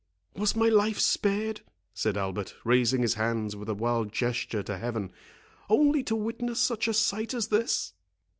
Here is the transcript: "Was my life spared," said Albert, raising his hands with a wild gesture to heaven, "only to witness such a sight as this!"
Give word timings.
"Was 0.35 0.55
my 0.55 0.67
life 0.67 0.97
spared," 0.97 1.61
said 1.93 2.17
Albert, 2.17 2.55
raising 2.63 3.03
his 3.03 3.13
hands 3.13 3.55
with 3.55 3.69
a 3.69 3.75
wild 3.75 4.11
gesture 4.11 4.63
to 4.63 4.79
heaven, 4.79 5.11
"only 5.69 6.01
to 6.05 6.15
witness 6.15 6.59
such 6.59 6.87
a 6.87 6.93
sight 6.95 7.35
as 7.35 7.49
this!" 7.49 7.93